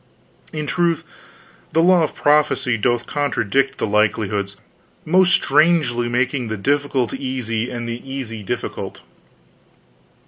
In 0.51 0.65
truth, 0.65 1.03
the 1.73 1.83
law 1.83 2.01
of 2.01 2.15
prophecy 2.15 2.75
doth 2.75 3.05
contradict 3.05 3.77
the 3.77 3.85
likelihoods, 3.85 4.57
most 5.05 5.31
strangely 5.33 6.09
making 6.09 6.47
the 6.47 6.57
difficult 6.57 7.13
easy, 7.13 7.69
and 7.69 7.87
the 7.87 8.01
easy 8.09 8.41
difficult." 8.41 9.01